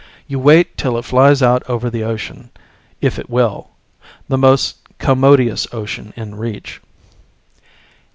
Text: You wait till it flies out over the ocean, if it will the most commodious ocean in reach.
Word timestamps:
You 0.25 0.39
wait 0.39 0.77
till 0.77 0.97
it 0.97 1.05
flies 1.05 1.43
out 1.43 1.61
over 1.69 1.87
the 1.87 2.03
ocean, 2.03 2.49
if 3.01 3.19
it 3.19 3.29
will 3.29 3.69
the 4.29 4.35
most 4.35 4.77
commodious 4.97 5.67
ocean 5.71 6.11
in 6.15 6.33
reach. 6.33 6.81